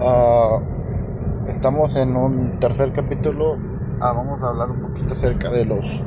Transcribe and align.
Ah, 0.00 0.60
estamos 1.46 1.94
en 1.94 2.16
un 2.16 2.58
tercer 2.58 2.92
capítulo. 2.92 3.56
Ah, 4.00 4.12
vamos 4.12 4.42
a 4.42 4.48
hablar 4.48 4.70
un 4.72 4.80
poquito 4.80 5.14
acerca 5.14 5.50
de 5.50 5.64
los 5.64 6.02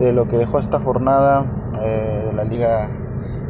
de 0.00 0.12
lo 0.12 0.26
que 0.26 0.38
dejó 0.38 0.58
esta 0.58 0.80
jornada 0.80 1.70
eh, 1.80 2.24
de 2.26 2.32
la 2.32 2.42
liga 2.42 2.88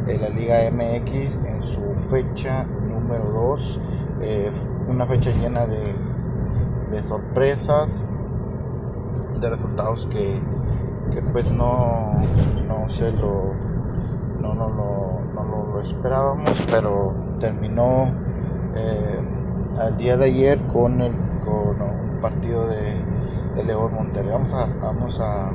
de 0.05 0.19
la 0.19 0.29
liga 0.29 0.57
MX 0.71 1.39
en 1.43 1.63
su 1.63 1.81
fecha 2.09 2.65
número 2.65 3.31
2 3.31 3.81
eh, 4.21 4.51
una 4.87 5.05
fecha 5.05 5.31
llena 5.31 5.65
de, 5.65 5.95
de 6.91 7.03
sorpresas 7.03 8.05
de 9.39 9.49
resultados 9.49 10.07
que, 10.07 10.39
que 11.11 11.21
pues 11.21 11.51
no 11.51 12.13
no 12.67 12.89
se 12.89 13.11
lo 13.11 13.53
no, 14.39 14.53
no, 14.53 14.69
lo, 14.69 15.19
no 15.33 15.73
lo 15.73 15.81
esperábamos 15.81 16.65
pero 16.71 17.13
terminó 17.39 18.05
eh, 18.75 19.19
al 19.79 19.97
día 19.97 20.17
de 20.17 20.25
ayer 20.25 20.59
con, 20.67 21.01
el, 21.01 21.15
con 21.43 21.81
un 21.81 22.19
partido 22.21 22.67
de, 22.67 22.93
de 23.55 23.63
León 23.63 23.93
Monterrey. 23.93 24.31
Vamos 24.31 24.53
a, 24.53 24.67
vamos 24.81 25.19
a 25.19 25.51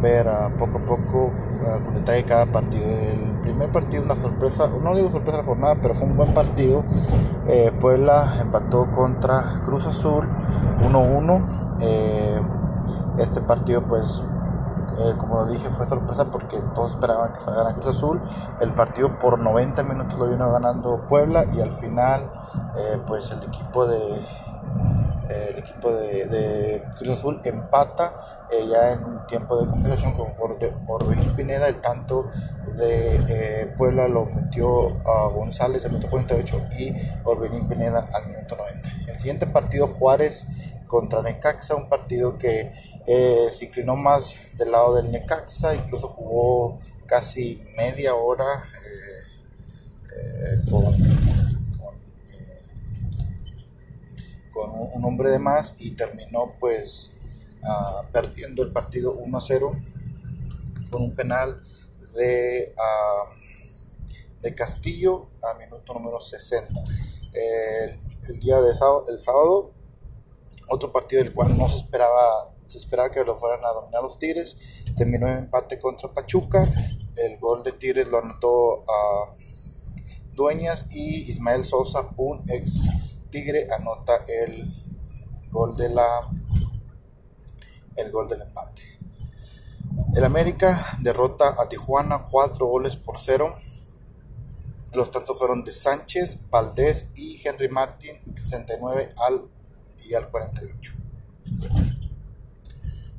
ver 0.00 0.28
a 0.28 0.50
poco 0.56 0.78
a 0.78 0.84
poco 0.84 1.32
con 1.84 1.94
detalle 1.94 2.24
cada 2.24 2.46
partido. 2.46 2.84
El 2.86 3.40
primer 3.42 3.70
partido, 3.70 4.02
una 4.02 4.16
sorpresa, 4.16 4.68
no 4.82 4.94
digo 4.94 5.10
sorpresa 5.10 5.38
la 5.38 5.44
jornada, 5.44 5.76
pero 5.80 5.94
fue 5.94 6.06
un 6.06 6.16
buen 6.16 6.34
partido. 6.34 6.84
Eh, 7.46 7.72
Puebla 7.80 8.36
empató 8.40 8.90
contra 8.92 9.60
Cruz 9.64 9.86
Azul 9.86 10.28
1-1. 10.82 11.42
Eh, 11.80 12.40
este 13.18 13.40
partido, 13.40 13.82
pues, 13.82 14.22
eh, 14.98 15.14
como 15.16 15.36
lo 15.36 15.46
dije, 15.46 15.70
fue 15.70 15.88
sorpresa 15.88 16.30
porque 16.30 16.58
todos 16.74 16.92
esperaban 16.92 17.32
que 17.32 17.40
fuera 17.40 17.72
Cruz 17.74 17.96
Azul. 17.96 18.20
El 18.60 18.72
partido 18.74 19.18
por 19.18 19.40
90 19.40 19.82
minutos 19.82 20.18
lo 20.18 20.28
vino 20.28 20.50
ganando 20.52 21.06
Puebla 21.08 21.44
y 21.52 21.60
al 21.60 21.72
final, 21.72 22.30
eh, 22.76 22.98
pues, 23.06 23.30
el 23.30 23.42
equipo 23.42 23.86
de 23.86 23.98
el 25.28 25.58
equipo 25.58 25.92
de, 25.92 26.82
Cruz 26.96 27.10
Azul 27.10 27.40
empata 27.44 28.46
eh, 28.50 28.66
ya 28.68 28.92
en 28.92 29.26
tiempo 29.26 29.60
de 29.60 29.66
compensación 29.66 30.12
con 30.12 30.34
Orbelín 30.86 31.34
Pineda. 31.36 31.68
El 31.68 31.80
tanto 31.80 32.28
de 32.76 33.16
eh, 33.28 33.74
Puebla 33.76 34.08
lo 34.08 34.24
metió 34.26 34.98
a 35.06 35.28
González 35.28 35.84
al 35.84 35.92
minuto 35.92 36.10
48 36.10 36.66
y 36.78 36.94
Orbelín 37.24 37.68
Pineda 37.68 38.08
al 38.12 38.30
minuto 38.30 38.56
90. 38.56 38.90
El 39.08 39.18
siguiente 39.18 39.46
partido, 39.46 39.86
Juárez 39.86 40.46
contra 40.86 41.22
Necaxa, 41.22 41.74
un 41.74 41.88
partido 41.88 42.38
que 42.38 42.72
eh, 43.06 43.48
se 43.50 43.66
inclinó 43.66 43.96
más 43.96 44.38
del 44.56 44.72
lado 44.72 44.94
del 44.96 45.10
Necaxa, 45.12 45.74
incluso 45.74 46.08
jugó 46.08 46.78
casi 47.06 47.62
media 47.76 48.14
hora 48.14 48.64
con 54.58 54.72
un 54.72 55.04
hombre 55.04 55.30
de 55.30 55.38
más 55.38 55.72
y 55.78 55.92
terminó 55.92 56.56
pues 56.58 57.12
uh, 57.62 58.04
perdiendo 58.10 58.64
el 58.64 58.72
partido 58.72 59.12
1 59.12 59.38
a 59.38 59.40
0 59.40 59.72
con 60.90 61.02
un 61.02 61.14
penal 61.14 61.62
de, 62.16 62.74
uh, 62.76 64.40
de 64.40 64.54
Castillo 64.56 65.28
a 65.44 65.56
minuto 65.58 65.94
número 65.94 66.20
60. 66.20 66.74
El, 67.32 68.40
día 68.40 68.60
de 68.60 68.74
sábado, 68.74 69.04
el 69.08 69.18
sábado, 69.20 69.70
otro 70.68 70.90
partido 70.90 71.22
del 71.22 71.32
cual 71.32 71.56
no 71.56 71.68
se 71.68 71.76
esperaba, 71.76 72.52
se 72.66 72.78
esperaba 72.78 73.10
que 73.12 73.24
lo 73.24 73.36
fueran 73.36 73.64
a 73.64 73.68
dominar 73.68 74.02
los 74.02 74.18
Tigres, 74.18 74.56
terminó 74.96 75.28
en 75.28 75.38
empate 75.38 75.78
contra 75.78 76.12
Pachuca, 76.12 76.68
el 77.14 77.38
gol 77.38 77.62
de 77.62 77.72
Tigres 77.72 78.08
lo 78.08 78.18
anotó 78.18 78.82
a 78.82 79.36
Dueñas 80.34 80.86
y 80.90 81.30
Ismael 81.30 81.64
Sosa, 81.64 82.10
un 82.16 82.42
ex 82.50 82.88
Tigre 83.30 83.66
anota 83.70 84.24
el 84.26 84.74
gol 85.50 85.76
de 85.76 85.90
la 85.90 86.30
el 87.96 88.12
gol 88.12 88.28
del 88.28 88.42
empate. 88.42 88.82
El 90.14 90.24
América 90.24 90.86
derrota 91.00 91.56
a 91.58 91.68
Tijuana 91.68 92.28
cuatro 92.30 92.66
goles 92.66 92.96
por 92.96 93.18
cero. 93.18 93.56
Los 94.92 95.10
tantos 95.10 95.38
fueron 95.38 95.64
de 95.64 95.72
Sánchez, 95.72 96.38
Valdés 96.50 97.06
y 97.14 97.40
Henry 97.46 97.68
Martín, 97.68 98.20
69 98.34 99.08
al 99.18 99.48
y 100.04 100.14
al 100.14 100.30
48. 100.30 100.92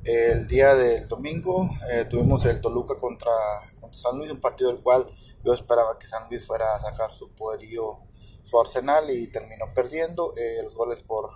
El 0.03 0.47
día 0.47 0.73
del 0.73 1.07
domingo 1.07 1.69
eh, 1.91 2.05
tuvimos 2.05 2.45
el 2.45 2.61
Toluca 2.61 2.95
contra, 2.95 3.31
contra, 3.79 3.99
San 3.99 4.17
Luis, 4.17 4.31
un 4.31 4.39
partido 4.39 4.71
del 4.71 4.81
cual 4.81 5.05
yo 5.43 5.53
esperaba 5.53 5.99
que 5.99 6.07
San 6.07 6.27
Luis 6.29 6.45
fuera 6.45 6.73
a 6.73 6.79
sacar 6.79 7.11
su 7.11 7.29
poderío 7.29 7.99
su 8.43 8.59
Arsenal 8.59 9.09
y 9.09 9.27
terminó 9.27 9.73
perdiendo. 9.73 10.33
Eh, 10.37 10.61
los 10.63 10.75
goles 10.75 11.03
por, 11.03 11.29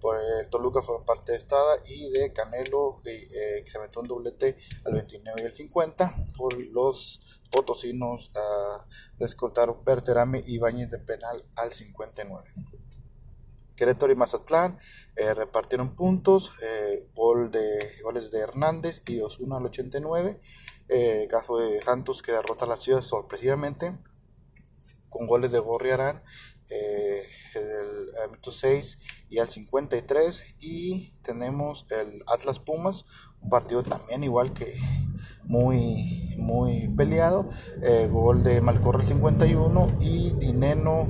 por 0.00 0.16
el 0.16 0.48
Toluca 0.50 0.82
fueron 0.82 1.04
parte 1.04 1.32
de 1.32 1.38
Estada 1.38 1.78
y 1.86 2.10
de 2.10 2.32
Canelo, 2.32 3.00
que, 3.02 3.24
eh, 3.24 3.64
se 3.66 3.78
metió 3.78 4.00
un 4.00 4.08
doblete 4.08 4.56
al 4.84 4.94
29 4.94 5.42
y 5.42 5.44
el 5.44 5.54
50. 5.54 6.14
Por 6.36 6.56
los 6.56 7.20
potosinos 7.50 8.30
uh, 8.34 8.82
descortaron 9.18 9.82
Perterame 9.84 10.42
y 10.46 10.58
Bañez 10.58 10.90
de 10.90 10.98
penal 10.98 11.44
al 11.56 11.72
59. 11.72 12.54
Querétaro 13.76 14.10
y 14.10 14.16
Mazatlán 14.16 14.78
eh, 15.14 15.34
repartieron 15.34 15.94
puntos, 15.94 16.52
eh, 16.62 17.06
gol 17.14 17.50
de, 17.50 18.00
goles 18.02 18.30
de 18.30 18.40
Hernández 18.40 19.02
y 19.06 19.18
2-1 19.18 19.56
al 19.56 19.66
89. 19.66 20.40
Eh, 20.88 21.26
caso 21.30 21.58
de 21.58 21.80
Santos 21.82 22.22
que 22.22 22.32
derrota 22.32 22.64
a 22.64 22.68
la 22.68 22.76
ciudad 22.76 23.02
sorpresivamente 23.02 23.96
con 25.08 25.26
goles 25.26 25.52
de 25.52 25.58
Gorriarán 25.58 26.22
eh, 26.68 27.22
el, 27.54 28.10
el 28.22 28.30
minuto 28.30 28.50
6 28.50 28.98
y 29.30 29.38
al 29.38 29.48
53 29.48 30.44
y 30.58 31.12
tenemos 31.22 31.86
el 31.90 32.22
Atlas 32.26 32.58
Pumas 32.58 33.04
un 33.40 33.50
partido 33.50 33.82
también 33.84 34.24
igual 34.24 34.52
que 34.52 34.76
muy 35.44 36.34
muy 36.38 36.88
peleado 36.88 37.48
eh, 37.82 38.08
gol 38.10 38.42
de 38.42 38.60
Malcorre 38.60 39.02
al 39.02 39.06
51 39.06 39.98
y 40.00 40.32
Dineno 40.32 41.08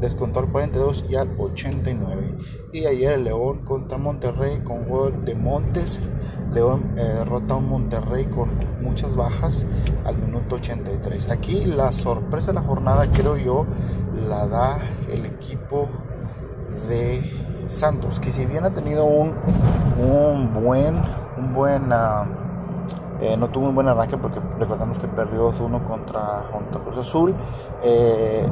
descontó 0.00 0.40
al 0.40 0.50
42 0.50 1.04
y 1.08 1.16
al 1.16 1.30
89 1.38 2.36
y 2.72 2.86
ayer 2.86 3.18
León 3.18 3.64
contra 3.64 3.98
Monterrey 3.98 4.60
con 4.64 4.88
gol 4.88 5.24
de 5.24 5.34
Montes. 5.34 6.00
León 6.52 6.92
eh, 6.96 7.02
derrota 7.02 7.54
a 7.54 7.56
un 7.56 7.68
Monterrey 7.68 8.26
con 8.26 8.50
muchas 8.80 9.16
bajas 9.16 9.66
al 10.04 10.16
minuto 10.18 10.56
83 10.56 11.30
aquí 11.30 11.64
la 11.64 11.92
sorpresa 11.92 12.52
de 12.52 12.54
la 12.54 12.62
jornada 12.62 13.10
creo 13.10 13.36
yo 13.36 13.66
la 14.28 14.46
da 14.46 14.78
el 15.10 15.26
equipo 15.26 15.88
de 16.88 17.22
Santos 17.68 18.20
que 18.20 18.30
si 18.30 18.46
bien 18.46 18.64
ha 18.64 18.70
tenido 18.70 19.04
un, 19.04 19.34
un 19.98 20.54
buen 20.54 20.96
un 21.36 21.52
buen 21.54 21.92
uh, 21.92 22.43
eh, 23.24 23.38
no 23.38 23.48
tuvo 23.48 23.68
un 23.68 23.74
buen 23.74 23.88
arranque 23.88 24.18
porque 24.18 24.38
recordamos 24.58 24.98
que 24.98 25.08
perdió 25.08 25.50
uno 25.60 25.82
contra, 25.88 26.42
contra 26.52 26.78
Cruz 26.82 26.98
Azul. 26.98 27.34
Eh, 27.82 28.46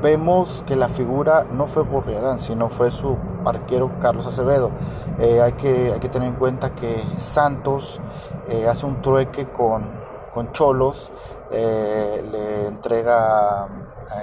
vemos 0.00 0.64
que 0.66 0.74
la 0.74 0.88
figura 0.88 1.44
no 1.50 1.66
fue 1.66 1.82
Gorriarán, 1.82 2.40
sino 2.40 2.70
fue 2.70 2.90
su 2.90 3.14
arquero 3.44 3.98
Carlos 4.00 4.26
Acevedo. 4.26 4.70
Eh, 5.18 5.42
hay, 5.42 5.52
que, 5.52 5.92
hay 5.92 6.00
que 6.00 6.08
tener 6.08 6.28
en 6.28 6.36
cuenta 6.36 6.74
que 6.74 7.04
Santos 7.18 8.00
hace 8.66 8.86
un 8.86 9.02
trueque 9.02 9.50
con, 9.50 9.82
con 10.32 10.52
Cholos, 10.52 11.12
le 11.50 12.68
entrega 12.68 13.68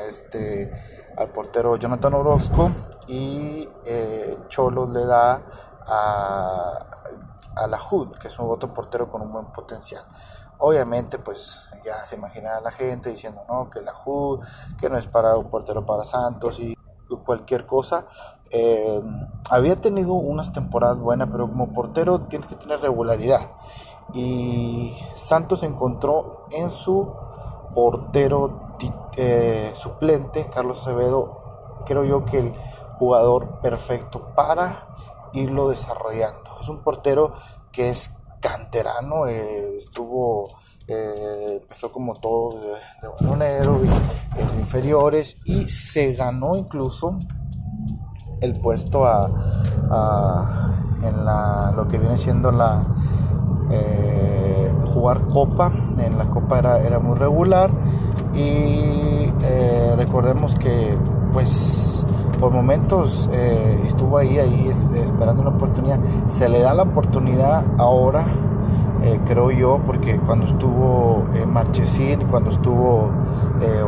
este, 0.08 0.72
al 1.18 1.28
portero 1.28 1.76
Jonathan 1.76 2.16
Orozco 2.16 2.72
y 3.08 3.70
Cholos 4.48 4.90
le 4.90 5.06
da 5.06 5.42
a 5.86 6.94
a 7.56 7.68
la 7.68 7.80
HUD, 7.80 8.18
que 8.18 8.28
es 8.28 8.40
un 8.40 8.50
otro 8.50 8.74
portero 8.74 9.10
con 9.10 9.22
un 9.22 9.32
buen 9.32 9.46
potencial. 9.48 10.04
Obviamente, 10.60 11.20
pues 11.20 11.62
ya 11.84 12.06
se 12.06 12.16
imaginará 12.16 12.62
la 12.62 12.72
gente 12.72 13.10
diciendo, 13.10 13.44
no, 13.48 13.70
que 13.70 13.82
la 13.82 13.94
HUD, 14.06 14.40
que 14.80 14.90
no 14.90 14.98
es 14.98 15.08
para 15.08 15.36
un 15.38 15.50
portero 15.50 15.86
para 15.86 16.04
Santos 16.04 16.60
y 16.60 16.78
cualquier 17.26 17.66
cosa. 17.66 18.06
Eh, 18.50 19.02
había 19.50 19.76
tenido 19.76 20.14
unas 20.14 20.52
temporadas 20.52 21.00
buenas, 21.00 21.28
pero 21.32 21.48
como 21.48 21.74
portero 21.74 22.22
tienes 22.22 22.48
que 22.48 22.56
tener 22.56 22.80
regularidad. 22.82 23.52
Y 24.14 24.98
Santos 25.16 25.64
encontró 25.64 26.48
en 26.52 26.72
su 26.72 27.14
portero 27.74 28.76
eh, 29.16 29.72
suplente, 29.76 30.50
Carlos 30.50 30.82
Acevedo, 30.82 31.82
creo 31.86 32.04
yo 32.04 32.26
que 32.26 32.40
el 32.40 32.54
jugador 33.00 33.60
perfecto 33.60 34.34
para 34.36 34.88
irlo 35.34 35.70
desarrollando. 35.70 36.58
Es 36.62 36.70
un 36.70 36.84
portero 36.84 37.34
que 37.72 37.90
es 37.90 38.12
canterano, 38.40 39.28
eh, 39.28 39.78
estuvo, 39.78 40.46
eh, 40.88 41.60
empezó 41.62 41.92
como 41.92 42.16
todo 42.16 42.60
de, 42.60 42.68
de 43.02 43.08
balonero 43.20 43.80
en 44.38 44.60
inferiores 44.60 45.38
y 45.46 45.68
se 45.70 46.14
ganó 46.14 46.56
incluso 46.56 47.18
el 48.42 48.60
puesto 48.60 49.06
a, 49.06 49.32
a 49.90 50.70
en 51.02 51.26
la, 51.26 51.74
lo 51.76 51.88
que 51.88 51.98
viene 51.98 52.18
siendo 52.18 52.52
la 52.52 52.86
eh, 53.72 54.72
jugar 54.94 55.26
copa 55.26 55.72
en 55.98 56.18
la 56.18 56.30
copa 56.30 56.60
era, 56.60 56.80
era 56.80 57.00
muy 57.00 57.18
regular 57.18 57.72
y 58.34 59.32
recordemos 59.96 60.56
que 60.56 60.98
pues 61.32 61.93
por 62.40 62.52
momentos 62.52 63.30
eh, 63.32 63.84
estuvo 63.88 64.18
ahí, 64.18 64.40
ahí 64.40 64.72
esperando 64.96 65.42
una 65.42 65.52
oportunidad. 65.52 66.00
Se 66.28 66.50
le 66.50 66.60
da 66.60 66.74
la 66.74 66.84
oportunidad 66.84 67.64
ahora, 67.78 68.26
eh, 69.04 69.20
creo 69.26 69.52
yo, 69.52 69.82
porque 69.86 70.20
cuando 70.20 70.46
estuvo 70.46 71.26
Marchesín 71.48 72.22
y 72.22 72.26
cuando 72.26 72.52
estuvo 72.52 73.12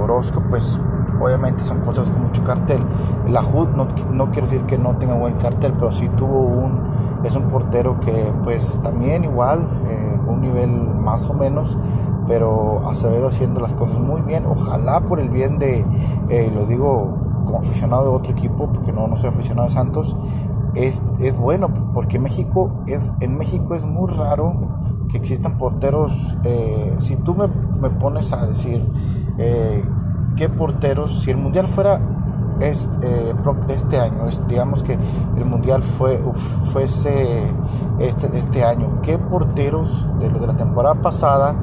Orozco, 0.02 0.42
pues 0.50 0.80
obviamente 1.22 1.64
son 1.64 1.82
cosas 1.82 2.10
con 2.10 2.24
mucho 2.24 2.44
cartel. 2.44 2.82
La 3.28 3.42
HUD 3.42 3.70
no, 3.70 3.88
no 4.12 4.32
quiero 4.32 4.48
decir 4.48 4.66
que 4.66 4.78
no 4.78 4.98
tenga 4.98 5.14
buen 5.16 5.36
cartel, 5.36 5.74
pero 5.74 5.92
sí 5.92 6.08
tuvo 6.10 6.40
un 6.40 6.96
es 7.26 7.36
un 7.36 7.48
portero 7.48 8.00
que 8.00 8.32
pues 8.44 8.80
también 8.84 9.24
igual, 9.24 9.68
eh, 9.88 10.20
un 10.28 10.42
nivel 10.42 10.70
más 10.70 11.30
o 11.30 11.34
menos, 11.34 11.76
pero 12.28 12.88
Acevedo 12.88 13.28
haciendo 13.28 13.62
las 13.62 13.76
cosas 13.76 14.00
muy 14.00 14.22
bien. 14.22 14.46
Ojalá 14.46 15.02
por 15.02 15.20
el 15.20 15.30
bien 15.30 15.58
de, 15.58 15.86
eh, 16.30 16.52
lo 16.54 16.66
digo 16.66 17.15
como 17.46 17.60
aficionado 17.60 18.04
de 18.04 18.10
otro 18.10 18.32
equipo, 18.32 18.72
porque 18.72 18.92
no, 18.92 19.08
no 19.08 19.18
soy 19.18 19.30
aficionado 19.30 19.68
de 19.68 19.74
Santos, 19.74 20.16
es, 20.76 21.02
es 21.20 21.36
bueno, 21.38 21.70
porque 21.94 22.20
México 22.20 22.84
es, 22.88 23.14
en 23.22 23.38
México 23.38 23.76
es 23.76 23.86
muy 23.86 24.12
raro 24.12 24.54
que 25.10 25.18
existan 25.18 25.58
porteros. 25.58 26.38
Eh, 26.44 26.96
si 27.00 27.16
tú 27.16 27.34
me, 27.34 27.48
me, 27.48 27.90
pones 27.92 28.34
a 28.34 28.46
decir 28.46 28.86
qué 30.36 30.50
porteros, 30.50 31.24
si 31.24 31.32
el 31.32 31.38
mundial 31.38 31.68
fuera 31.68 32.02
este, 32.60 33.36
este 33.68 34.00
año, 34.00 34.30
digamos 34.48 34.84
que 34.84 34.98
el 35.36 35.46
mundial 35.46 35.84
fue, 35.84 36.22
fuese 36.72 37.52
este, 38.00 38.38
este 38.38 38.64
año, 38.64 39.02
¿qué 39.02 39.18
porteros 39.18 40.06
de 40.20 40.30
lo 40.30 40.40
de 40.40 40.48
la 40.48 40.56
temporada 40.56 40.96
pasada 40.96 41.56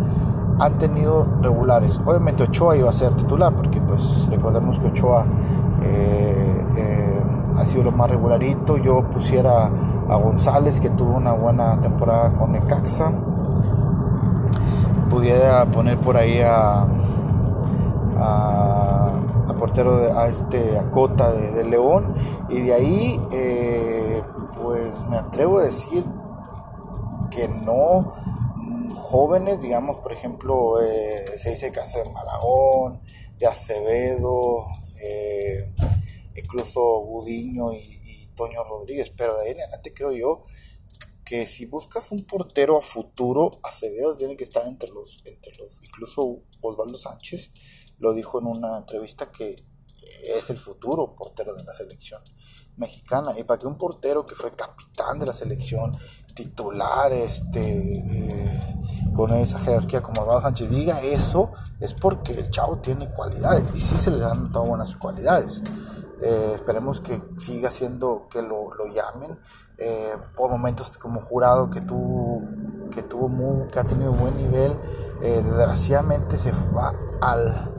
han 0.58 0.78
tenido 0.78 1.26
regulares? 1.40 1.98
Obviamente 2.04 2.42
Ochoa 2.42 2.76
iba 2.76 2.90
a 2.90 2.92
ser 2.92 3.14
titular, 3.14 3.54
porque 3.54 3.80
pues 3.80 4.26
recordemos 4.28 4.78
que 4.78 4.88
Ochoa 4.88 5.22
eh, 5.22 5.26
eh, 5.26 5.71
ha 7.56 7.66
sido 7.66 7.84
lo 7.84 7.92
más 7.92 8.10
regularito. 8.10 8.76
Yo 8.76 9.08
pusiera 9.10 9.70
a 10.08 10.16
González, 10.16 10.80
que 10.80 10.90
tuvo 10.90 11.16
una 11.16 11.32
buena 11.32 11.80
temporada 11.80 12.32
con 12.32 12.52
Necaxa. 12.52 13.12
Pudiera 15.10 15.66
poner 15.66 15.98
por 15.98 16.16
ahí 16.16 16.40
a, 16.40 16.86
a 18.18 18.92
portero 19.62 19.96
de, 19.98 20.10
a 20.10 20.26
este 20.26 20.76
Acota 20.76 21.30
de, 21.32 21.52
de, 21.52 21.64
León 21.64 22.14
y 22.48 22.62
de 22.62 22.72
ahí 22.72 23.22
eh, 23.30 24.20
pues 24.60 24.92
me 25.08 25.18
atrevo 25.18 25.60
a 25.60 25.62
decir 25.62 26.04
que 27.30 27.46
no 27.46 28.12
jóvenes 28.96 29.60
digamos 29.60 29.98
por 29.98 30.12
ejemplo 30.12 30.82
eh, 30.82 31.24
se 31.36 31.50
dice 31.50 31.70
que 31.70 31.78
hace 31.78 32.02
Malagón 32.12 33.02
de 33.38 33.46
Acevedo 33.46 34.66
eh, 35.00 35.71
incluso 36.36 36.80
Gudiño 36.80 37.72
y, 37.72 38.28
Toño 38.34 38.64
Rodríguez 38.64 39.12
pero 39.14 39.36
de 39.36 39.44
ahí 39.44 39.50
en 39.50 39.60
adelante 39.60 39.92
creo 39.92 40.10
yo 40.10 40.42
que 41.22 41.44
si 41.44 41.66
buscas 41.66 42.10
un 42.12 42.24
portero 42.24 42.78
a 42.78 42.80
futuro 42.80 43.60
Acevedo 43.62 44.16
tiene 44.16 44.38
que 44.38 44.44
estar 44.44 44.66
entre 44.66 44.88
los 44.88 45.20
entre 45.26 45.54
los 45.56 45.82
incluso 45.84 46.40
Osvaldo 46.62 46.96
Sánchez 46.96 47.50
lo 47.98 48.14
dijo 48.14 48.40
en 48.40 48.46
una 48.46 48.78
entrevista 48.78 49.30
que 49.30 49.56
es 50.22 50.50
el 50.50 50.56
futuro 50.56 51.14
portero 51.14 51.54
de 51.54 51.64
la 51.64 51.74
selección 51.74 52.22
mexicana. 52.76 53.38
Y 53.38 53.44
para 53.44 53.58
que 53.58 53.66
un 53.66 53.76
portero 53.76 54.24
que 54.24 54.34
fue 54.34 54.54
capitán 54.54 55.18
de 55.18 55.26
la 55.26 55.32
selección, 55.32 55.96
titular, 56.34 57.12
este, 57.12 57.98
eh, 57.98 58.60
con 59.14 59.34
esa 59.34 59.58
jerarquía 59.58 60.02
como 60.02 60.22
Abad 60.22 60.42
Sánchez 60.42 60.70
diga 60.70 61.00
eso, 61.02 61.52
es 61.80 61.94
porque 61.94 62.32
el 62.32 62.50
chavo 62.50 62.78
tiene 62.78 63.10
cualidades 63.10 63.64
y 63.74 63.80
sí 63.80 63.98
se 63.98 64.10
le 64.10 64.24
han 64.24 64.44
notado 64.44 64.66
buenas 64.66 64.96
cualidades. 64.96 65.62
Eh, 66.22 66.52
esperemos 66.54 67.00
que 67.00 67.22
siga 67.38 67.70
siendo 67.70 68.28
que 68.30 68.42
lo, 68.42 68.72
lo 68.74 68.86
llamen. 68.86 69.38
Eh, 69.78 70.16
por 70.36 70.50
momentos 70.50 70.96
como 70.98 71.20
jurado 71.20 71.68
que 71.68 71.80
tuvo, 71.80 72.42
que, 72.90 73.02
tuvo 73.02 73.28
muy, 73.28 73.66
que 73.68 73.80
ha 73.80 73.84
tenido 73.84 74.12
buen 74.12 74.36
nivel, 74.36 74.76
desgraciadamente 75.20 76.38
se 76.38 76.52
va 76.72 76.92
al 77.20 77.72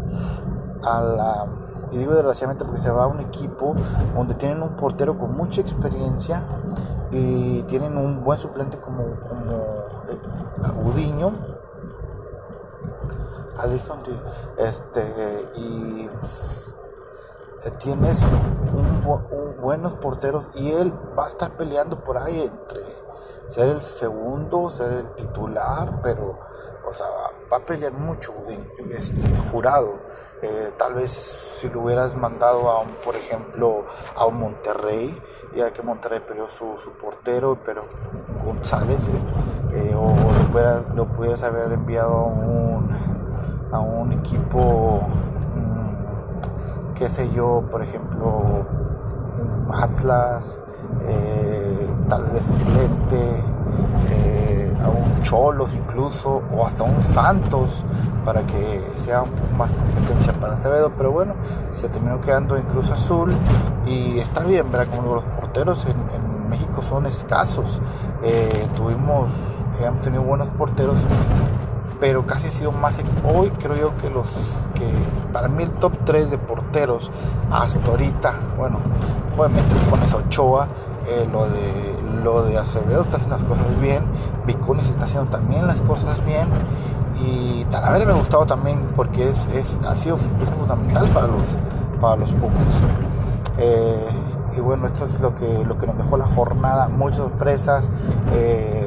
a 0.84 1.02
la, 1.02 1.46
y 1.92 1.98
digo 1.98 2.14
desgraciadamente 2.14 2.66
porque 2.66 2.82
se 2.82 2.92
va 2.92 3.04
a 3.04 3.08
un 3.08 3.20
equipo 3.20 3.76
donde 4.16 4.34
tienen 4.36 4.62
un 4.62 4.76
portero 4.76 5.18
con 5.18 5.36
mucha 5.36 5.62
experiencia 5.62 6.44
y 7.12 7.62
tienen 7.64 7.98
un 7.98 8.24
buen 8.24 8.40
suplente 8.40 8.80
como, 8.80 9.04
como 9.28 9.54
eh, 10.10 10.20
Agudiño, 10.64 11.32
Alison, 13.60 14.00
este, 14.58 15.48
y 15.56 16.10
eh, 17.66 17.72
tienes 17.80 18.22
un, 18.22 19.04
buenos 19.62 19.94
porteros 19.96 20.50
y 20.56 20.72
él 20.72 20.94
va 21.18 21.26
a 21.26 21.28
estar 21.28 21.56
peleando 21.56 22.04
por 22.04 22.18
ahí 22.18 22.42
entre 22.42 22.82
ser 23.50 23.68
el 23.68 23.84
segundo, 23.84 24.70
ser 24.70 24.92
el 24.94 25.16
titular, 25.16 26.02
pero 26.02 26.40
o 26.86 26.94
sea, 26.94 27.08
va 27.52 27.58
a 27.58 27.60
pelear 27.60 27.94
mucho 27.94 28.34
este, 28.92 29.22
jurado. 29.52 30.00
Eh, 30.42 30.74
tal 30.78 30.96
vez 30.96 31.12
si 31.12 31.70
lo 31.70 31.82
hubieras 31.82 32.16
mandado 32.16 32.70
a 32.70 32.82
un, 32.82 32.90
por 33.04 33.16
ejemplo, 33.16 33.86
a 34.16 34.26
un 34.26 34.40
Monterrey, 34.40 35.18
ya 35.56 35.72
que 35.72 35.82
Monterrey 35.82 36.20
peleó 36.20 36.50
su, 36.50 36.78
su 36.84 36.92
portero, 36.92 37.58
pero 37.66 37.84
González, 38.44 39.00
eh, 39.72 39.96
o 39.96 40.14
lo, 40.54 40.96
lo, 40.96 41.08
pudieras 41.08 41.44
haber 41.44 41.72
enviado 41.72 42.14
a 42.14 42.24
un, 42.24 43.70
a 43.72 43.80
un 43.80 44.12
equipo, 44.12 45.08
qué 46.96 47.10
sé 47.10 47.32
yo, 47.32 47.64
por 47.70 47.82
ejemplo, 47.84 48.66
Atlas, 49.72 50.60
tal 52.08 52.24
vez 52.24 52.44
Lente 52.76 53.44
a 54.84 54.90
un 54.90 55.24
Cholos 55.24 55.74
incluso, 55.74 56.42
o 56.56 56.66
hasta 56.66 56.84
un 56.84 57.02
Santos, 57.14 57.84
para 58.26 58.42
que 58.44 58.84
sea 59.04 59.22
un 59.22 59.30
poco 59.30 59.54
más 59.58 59.72
competencia 59.72 60.34
para 60.34 60.54
Acevedo, 60.56 60.92
pero 60.98 61.12
bueno, 61.12 61.34
se 61.74 61.90
terminó 61.90 62.22
quedando 62.22 62.56
en 62.56 62.64
Cruz 62.64 62.90
Azul 62.92 63.34
y 63.86 64.20
está 64.20 64.42
bien, 64.44 64.70
¿verdad? 64.72 64.94
Como 64.94 65.16
los 65.16 65.24
porteros 65.24 65.86
en, 65.86 66.24
México 66.50 66.84
son 66.84 67.08
escasos, 67.08 67.82
eh, 68.22 68.68
tuvimos, 68.76 69.28
hemos 69.82 70.02
tenido 70.02 70.22
buenos 70.22 70.50
porteros, 70.50 70.98
pero 72.04 72.26
casi 72.26 72.48
ha 72.48 72.52
sido 72.52 72.74
más, 72.74 72.98
hoy 73.24 73.50
creo 73.52 73.78
yo 73.78 73.96
que 73.96 74.10
los, 74.10 74.28
que 74.76 74.84
para 75.32 75.48
mí 75.48 75.64
el 75.64 75.72
top 75.72 75.94
3 76.04 76.32
de 76.32 76.38
porteros 76.38 77.10
hasta 77.50 77.92
ahorita, 77.92 78.34
bueno, 78.58 78.80
obviamente 79.38 79.74
pones 79.90 80.12
a 80.12 80.18
Ochoa, 80.18 80.68
eh, 81.08 81.26
lo 81.32 81.48
de 81.48 81.62
lo 82.22 82.44
de 82.44 82.58
Acevedo 82.58 83.04
está 83.04 83.16
haciendo 83.16 83.38
las 83.38 83.46
cosas 83.46 83.80
bien, 83.80 84.04
Vicunes 84.46 84.90
está 84.90 85.06
haciendo 85.06 85.32
también 85.32 85.66
las 85.66 85.80
cosas 85.80 86.22
bien 86.26 86.50
y 87.26 87.64
Talavera 87.72 88.04
me 88.04 88.12
ha 88.12 88.16
gustado 88.16 88.46
también 88.46 88.82
porque 88.98 89.30
es, 89.30 89.48
es 89.56 89.78
ha 89.88 89.96
sido 89.96 90.18
fundamental 90.18 91.08
para 91.08 91.28
los 91.28 91.44
para 92.02 92.18
los 92.18 92.34
Pumas. 92.34 92.82
Eh, 93.58 94.10
y 94.58 94.60
bueno, 94.60 94.88
esto 94.88 95.06
es 95.06 95.22
lo 95.22 95.34
que, 95.36 95.64
lo 95.66 95.78
que 95.78 95.88
nos 95.88 95.98
dejó 95.98 96.18
la 96.18 96.28
jornada, 96.28 96.90
muchas 96.90 97.20
sorpresas. 97.20 97.90
Eh, 98.34 98.83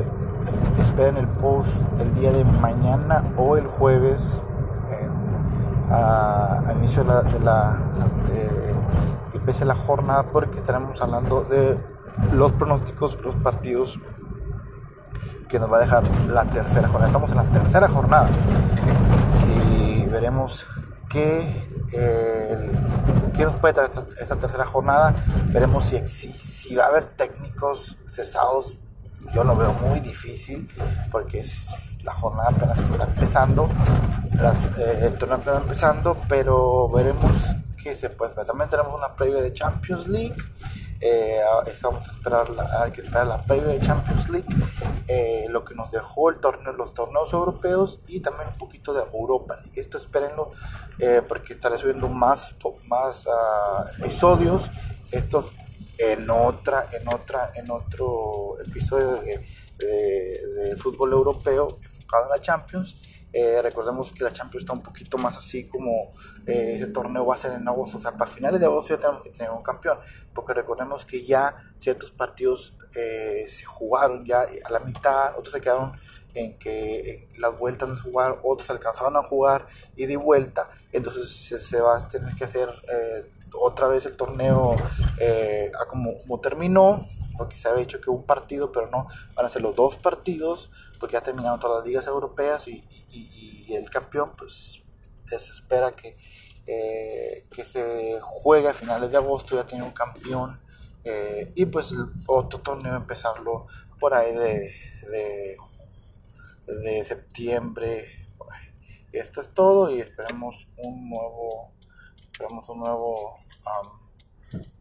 esperen 0.96 1.18
el 1.18 1.28
post 1.28 1.68
el 2.00 2.14
día 2.14 2.32
de 2.32 2.42
mañana 2.42 3.22
o 3.36 3.58
el 3.58 3.66
jueves 3.66 4.22
al 5.90 6.74
inicio 6.78 7.04
de 7.04 7.08
la, 7.10 7.22
de 7.22 7.40
la 7.40 7.78
de, 9.44 9.64
la 9.66 9.74
jornada 9.74 10.22
porque 10.32 10.56
estaremos 10.56 11.02
hablando 11.02 11.42
de 11.44 11.76
los 12.32 12.52
pronósticos, 12.52 13.20
los 13.20 13.34
partidos 13.34 14.00
que 15.50 15.58
nos 15.58 15.70
va 15.70 15.76
a 15.76 15.80
dejar 15.80 16.02
la 16.28 16.44
tercera 16.46 16.88
jornada. 16.88 17.08
Estamos 17.08 17.30
en 17.30 17.36
la 17.36 17.44
tercera 17.44 17.88
jornada 17.88 18.28
y 19.84 20.06
veremos 20.06 20.66
qué, 21.10 21.68
qué 21.90 23.44
nos 23.44 23.56
puede 23.56 23.74
traer 23.74 23.90
esta, 24.18 24.36
tercera 24.36 24.64
jornada. 24.64 25.14
Veremos 25.48 25.84
si, 25.84 25.98
si, 26.08 26.74
va 26.74 26.84
a 26.84 26.88
haber 26.88 27.04
técnicos 27.04 27.98
cesados. 28.08 28.78
Yo 29.34 29.44
lo 29.44 29.56
veo 29.56 29.72
muy 29.74 30.00
difícil 30.00 30.68
porque 31.10 31.44
la 32.02 32.14
jornada 32.14 32.50
apenas 32.50 32.78
está 32.78 33.04
empezando, 33.04 33.68
eh, 34.78 35.00
el 35.02 35.18
torneo 35.18 35.38
está 35.38 35.56
empezando, 35.58 36.16
pero 36.28 36.88
veremos 36.88 37.32
qué 37.82 37.94
se 37.96 38.10
puede. 38.10 38.32
También 38.44 38.70
tenemos 38.70 38.94
una 38.94 39.14
previa 39.14 39.40
de 39.42 39.52
Champions 39.52 40.06
League 40.06 40.36
eh, 41.00 41.40
estamos 41.66 42.08
a 42.08 42.12
esperar 42.12 42.48
la, 42.50 42.82
hay 42.82 42.90
que 42.90 43.02
esperar 43.02 43.26
la 43.26 43.42
previa 43.42 43.68
de 43.68 43.80
Champions 43.80 44.28
League, 44.30 44.48
eh, 45.08 45.46
lo 45.50 45.64
que 45.64 45.74
nos 45.74 45.90
dejó 45.90 46.30
el 46.30 46.38
torneo, 46.38 46.72
los 46.72 46.94
torneos 46.94 47.32
europeos 47.32 48.00
y 48.06 48.20
también 48.20 48.48
un 48.48 48.58
poquito 48.58 48.94
de 48.94 49.02
Europa 49.02 49.56
League. 49.56 49.78
Esto 49.78 49.98
espérenlo 49.98 50.52
eh, 50.98 51.22
porque 51.26 51.54
estaré 51.54 51.76
subiendo 51.78 52.08
más, 52.08 52.54
más 52.86 53.26
uh, 53.26 54.02
episodios. 54.02 54.70
Estos 55.10 55.52
en 55.98 56.28
otra, 56.30 56.88
en 56.92 57.08
otra, 57.08 57.52
en 57.54 57.70
otro 57.70 58.60
episodio 58.66 59.16
de, 59.16 59.46
de, 59.78 60.46
de 60.46 60.76
fútbol 60.76 61.12
europeo 61.12 61.78
enfocado 61.82 62.24
en 62.24 62.30
la 62.30 62.40
Champions. 62.40 63.06
Eh, 63.38 63.60
recordemos 63.60 64.12
que 64.12 64.24
la 64.24 64.32
Champions 64.32 64.62
está 64.62 64.72
un 64.72 64.82
poquito 64.82 65.18
más 65.18 65.36
así 65.36 65.66
como 65.66 66.14
eh, 66.46 66.76
ese 66.76 66.86
torneo 66.86 67.26
va 67.26 67.34
a 67.34 67.38
ser 67.38 67.52
en 67.52 67.68
agosto, 67.68 67.98
o 67.98 68.00
sea, 68.00 68.12
para 68.12 68.30
finales 68.30 68.58
de 68.58 68.64
agosto 68.64 68.94
ya 68.94 68.98
tenemos 68.98 69.22
que 69.22 69.28
tener 69.28 69.50
un 69.50 69.62
campeón, 69.62 69.98
porque 70.32 70.54
recordemos 70.54 71.04
que 71.04 71.22
ya 71.22 71.54
ciertos 71.76 72.10
partidos 72.12 72.74
eh, 72.94 73.44
se 73.46 73.66
jugaron 73.66 74.24
ya 74.24 74.46
a 74.64 74.70
la 74.70 74.78
mitad, 74.78 75.36
otros 75.36 75.52
se 75.52 75.60
quedaron 75.60 75.92
en 76.32 76.58
que 76.58 77.28
las 77.36 77.58
vueltas 77.58 77.86
no 77.88 77.96
se 77.98 78.04
jugaron, 78.04 78.38
otros 78.42 78.70
alcanzaron 78.70 79.16
a 79.16 79.22
jugar 79.22 79.66
y 79.96 80.06
de 80.06 80.16
vuelta, 80.16 80.70
entonces 80.92 81.28
se, 81.62 81.80
va 81.80 81.98
a 81.98 82.08
tener 82.08 82.34
que 82.36 82.44
hacer 82.44 82.70
otra 83.58 83.88
vez 83.88 84.06
el 84.06 84.16
torneo 84.16 84.76
como, 85.88 86.18
como 86.18 86.40
terminó, 86.40 87.06
porque 87.36 87.56
se 87.56 87.68
había 87.68 87.82
hecho 87.82 88.00
que 88.00 88.10
un 88.10 88.24
partido, 88.24 88.72
pero 88.72 88.90
no, 88.90 89.06
van 89.34 89.46
a 89.46 89.48
ser 89.48 89.62
los 89.62 89.74
dos 89.76 89.96
partidos, 89.96 90.70
porque 90.98 91.14
ya 91.14 91.20
terminaron 91.20 91.60
todas 91.60 91.78
las 91.78 91.86
ligas 91.86 92.06
europeas 92.06 92.66
y, 92.68 92.84
el 93.68 93.90
campeón, 93.90 94.32
pues 94.38 94.82
se 95.24 95.36
espera 95.36 95.90
que, 95.90 96.16
eh, 96.68 97.46
que 97.50 97.64
se 97.64 98.20
juegue 98.20 98.68
a 98.68 98.74
finales 98.74 99.10
de 99.10 99.16
agosto, 99.16 99.56
ya 99.56 99.66
tiene 99.66 99.84
un 99.84 99.90
campeón, 99.90 100.60
eh, 101.02 101.52
y 101.54 101.66
pues 101.66 101.90
el 101.92 102.06
otro 102.26 102.60
torneo 102.60 102.94
empezarlo 102.94 103.66
por 103.98 104.14
ahí 104.14 104.34
de, 104.34 104.72
de, 106.66 107.04
septiembre. 107.04 108.28
esto 109.12 109.40
es 109.40 109.52
todo 109.54 109.90
y 109.90 110.00
esperemos 110.00 110.68
un 110.76 111.08
nuevo, 111.08 111.72
esperemos 112.30 112.68
un 112.68 112.78
nuevo, 112.80 113.38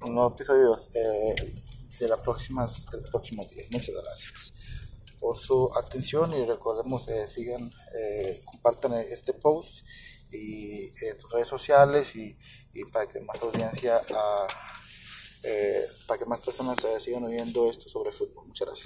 un 0.01 0.13
nuevo 0.13 0.33
episodio. 0.33 0.77
Eh, 0.95 1.63
de 1.99 2.07
las 2.07 2.19
próximas, 2.21 2.85
próximos 3.09 3.47
días. 3.49 3.67
Muchas 3.71 3.95
gracias 3.95 4.53
por 5.19 5.37
su 5.37 5.71
atención 5.75 6.33
y 6.33 6.45
recordemos, 6.45 7.07
eh, 7.07 7.27
sigan, 7.27 7.71
eh, 7.97 8.41
compartan 8.45 8.93
este 8.93 9.33
post 9.33 9.85
y 10.31 10.87
en 11.05 11.19
sus 11.19 11.31
redes 11.31 11.47
sociales 11.47 12.15
y, 12.15 12.37
y 12.73 12.83
para 12.85 13.07
que 13.07 13.21
más 13.21 13.41
audiencia, 13.41 14.01
uh, 14.09 14.47
para 16.07 16.17
que 16.19 16.25
más 16.25 16.41
personas 16.41 16.77
sigan 16.99 17.23
oyendo 17.23 17.69
esto 17.69 17.87
sobre 17.87 18.11
fútbol. 18.11 18.47
Muchas 18.47 18.67
gracias. 18.67 18.83